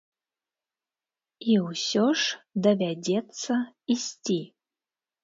[1.51, 3.53] І усё ж давядзецца
[3.97, 4.39] ісці.